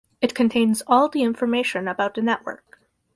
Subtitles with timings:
[0.19, 2.79] It contains all the information about the network.